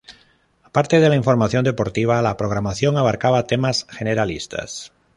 [0.63, 4.91] Aparte de la información deportiva, la programación abarcaba temas generalistas.